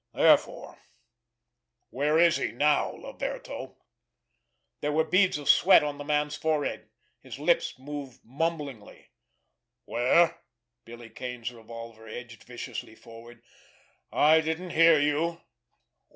Therefore, 0.15 0.79
where 1.91 2.17
is 2.17 2.37
he 2.37 2.51
now—Laverto?" 2.51 3.75
There 4.79 4.91
were 4.91 5.03
beads 5.03 5.37
of 5.37 5.47
sweat 5.47 5.83
on 5.83 5.99
the 5.99 6.03
man's 6.03 6.35
forehead. 6.35 6.89
His 7.19 7.37
lips 7.37 7.77
moved 7.77 8.19
mumblingly. 8.25 9.09
"Where?" 9.85 10.41
Billy 10.85 11.11
Kane's 11.11 11.51
revolver 11.53 12.07
edged 12.07 12.41
viciously 12.45 12.95
forward. 12.95 13.43
"I 14.11 14.41
didn't 14.41 14.71
hear 14.71 14.99
you!" 14.99 15.41